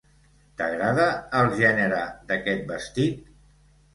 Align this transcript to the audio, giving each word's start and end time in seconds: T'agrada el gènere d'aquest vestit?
T'agrada 0.61 1.05
el 1.41 1.51
gènere 1.59 1.99
d'aquest 2.31 2.65
vestit? 2.71 3.31